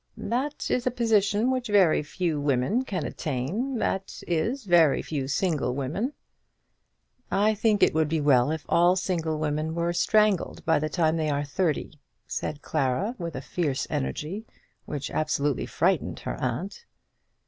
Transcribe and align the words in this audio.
"That 0.17 0.71
is 0.71 0.87
a 0.87 0.89
position 0.89 1.51
which 1.51 1.67
very 1.67 2.01
few 2.01 2.39
women 2.41 2.83
can 2.85 3.05
attain, 3.05 3.77
that 3.77 4.23
is, 4.27 4.63
very 4.63 5.03
few 5.03 5.27
single 5.27 5.75
women." 5.75 6.13
"I 7.29 7.53
think 7.53 7.83
it 7.83 7.93
would 7.93 8.07
be 8.09 8.19
well 8.19 8.49
if 8.49 8.65
all 8.67 8.95
single 8.95 9.37
women 9.37 9.75
were 9.75 9.93
strangled 9.93 10.65
by 10.65 10.79
the 10.79 10.89
time 10.89 11.17
they 11.17 11.29
are 11.29 11.43
thirty," 11.45 12.01
said 12.25 12.63
Clara 12.63 13.13
with 13.19 13.35
a 13.35 13.41
fierce 13.41 13.85
energy 13.91 14.47
which 14.85 15.11
absolutely 15.11 15.67
frightened 15.67 16.21
her 16.21 16.33
aunt. 16.41 16.85